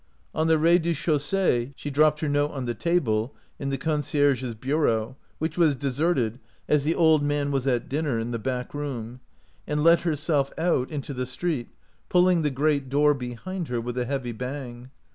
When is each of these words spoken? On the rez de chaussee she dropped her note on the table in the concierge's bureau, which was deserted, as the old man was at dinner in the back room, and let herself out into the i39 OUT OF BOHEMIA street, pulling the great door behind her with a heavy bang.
On 0.33 0.47
the 0.47 0.57
rez 0.57 0.79
de 0.79 0.95
chaussee 0.95 1.73
she 1.75 1.91
dropped 1.91 2.21
her 2.21 2.27
note 2.27 2.49
on 2.49 2.65
the 2.65 2.73
table 2.73 3.35
in 3.59 3.69
the 3.69 3.77
concierge's 3.77 4.55
bureau, 4.55 5.15
which 5.37 5.59
was 5.59 5.75
deserted, 5.75 6.39
as 6.67 6.83
the 6.83 6.95
old 6.95 7.21
man 7.21 7.51
was 7.51 7.67
at 7.67 7.87
dinner 7.87 8.17
in 8.17 8.31
the 8.31 8.39
back 8.39 8.73
room, 8.73 9.19
and 9.67 9.83
let 9.83 9.99
herself 9.99 10.51
out 10.57 10.89
into 10.89 11.13
the 11.13 11.19
i39 11.19 11.19
OUT 11.19 11.19
OF 11.19 11.19
BOHEMIA 11.19 11.25
street, 11.27 11.67
pulling 12.09 12.41
the 12.41 12.49
great 12.49 12.89
door 12.89 13.13
behind 13.13 13.67
her 13.67 13.79
with 13.79 13.95
a 13.95 14.05
heavy 14.05 14.31
bang. 14.31 14.89